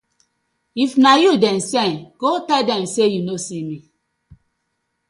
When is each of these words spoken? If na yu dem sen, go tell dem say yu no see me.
If 0.83 0.91
na 1.03 1.11
yu 1.21 1.31
dem 1.43 1.59
sen, 1.71 1.91
go 2.21 2.31
tell 2.47 2.63
dem 2.69 2.83
say 2.93 3.07
yu 3.13 3.21
no 3.27 3.35
see 3.45 3.61
me. 3.67 3.77